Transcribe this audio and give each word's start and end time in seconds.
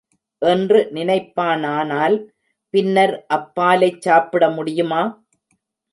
என்று 0.41 0.79
நினைப்பானானால் 0.93 2.17
பின்னர் 2.73 3.15
அப்பாலைச் 3.33 4.01
சாப்பிட 4.01 4.49
முடியுமா? 4.49 5.01